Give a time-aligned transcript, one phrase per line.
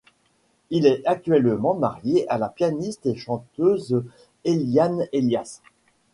[0.71, 4.03] Il est actuellement marié à la pianiste et chanteuse
[4.45, 5.61] Eliane Elias.